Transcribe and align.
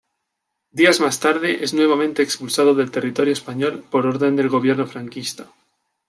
Días 0.71 0.99
más 0.99 1.19
tarde 1.19 1.63
es 1.63 1.75
nuevamente 1.75 2.23
expulsado 2.23 2.73
del 2.73 2.89
territorio 2.89 3.33
español 3.33 3.85
por 3.91 4.07
orden 4.07 4.35
del 4.35 4.49
gobierno 4.49 4.87
franquista. 4.87 5.51